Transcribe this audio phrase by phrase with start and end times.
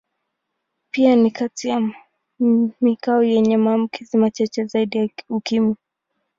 [0.91, 1.81] Pia ni kati ya
[2.81, 5.75] mikoa yenye maambukizi machache zaidi ya Ukimwi.